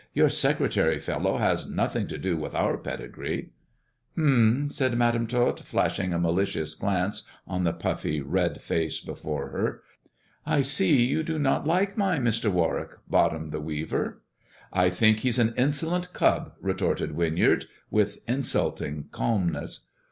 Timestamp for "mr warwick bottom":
12.17-13.51